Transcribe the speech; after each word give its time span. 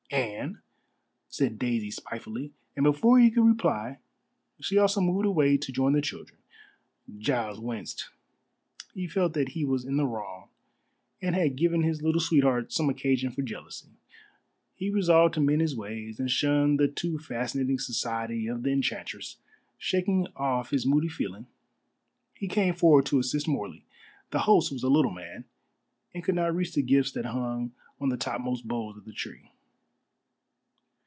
"Anne," 0.13 0.59
said 1.29 1.57
Daisy 1.57 1.89
spitefully, 1.89 2.51
and 2.75 2.83
before 2.83 3.17
he 3.17 3.31
could 3.31 3.45
reply 3.47 3.99
she 4.59 4.77
also 4.77 4.99
moved 4.99 5.25
away 5.25 5.55
to 5.55 5.71
join 5.71 5.93
the 5.93 6.01
children. 6.01 6.37
Giles 7.17 7.61
winced. 7.61 8.09
He 8.93 9.07
felt 9.07 9.31
that 9.35 9.49
he 9.49 9.63
was 9.63 9.85
in 9.85 9.95
the 9.95 10.05
wrong 10.05 10.49
and 11.21 11.33
had 11.33 11.55
given 11.55 11.83
his 11.83 12.01
little 12.01 12.19
sweetheart 12.19 12.73
some 12.73 12.89
occasion 12.89 13.31
for 13.31 13.41
jealousy. 13.41 13.87
He 14.75 14.89
resolved 14.89 15.35
to 15.35 15.39
mend 15.39 15.61
his 15.61 15.77
ways 15.77 16.19
and 16.19 16.29
shun 16.29 16.75
the 16.75 16.89
too 16.89 17.17
fascinating 17.17 17.79
society 17.79 18.47
of 18.47 18.63
the 18.63 18.71
enchantress. 18.73 19.37
Shaking 19.77 20.27
off 20.35 20.71
his 20.71 20.85
moody 20.85 21.07
feeling, 21.09 21.47
he 22.33 22.49
came 22.49 22.73
forward 22.73 23.05
to 23.05 23.19
assist 23.19 23.47
Morley. 23.47 23.85
The 24.31 24.39
host 24.39 24.73
was 24.73 24.83
a 24.83 24.89
little 24.89 25.11
man, 25.11 25.45
and 26.13 26.21
could 26.21 26.35
not 26.35 26.53
reach 26.53 26.73
the 26.73 26.81
gifts 26.81 27.13
that 27.13 27.27
hung 27.27 27.71
on 28.01 28.09
the 28.09 28.17
topmost 28.17 28.67
boughs 28.67 28.97
of 28.97 29.05
the 29.05 29.13
tree. 29.13 29.47